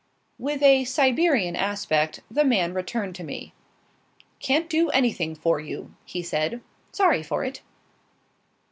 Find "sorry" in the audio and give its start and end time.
6.91-7.21